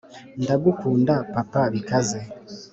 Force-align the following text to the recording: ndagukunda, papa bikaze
ndagukunda, 0.43 1.13
papa 1.33 1.61
bikaze 1.73 2.19